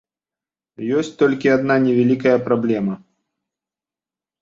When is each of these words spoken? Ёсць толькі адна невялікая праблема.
Ёсць 1.01 1.11
толькі 1.21 1.53
адна 1.57 1.75
невялікая 1.85 2.35
праблема. 2.51 3.01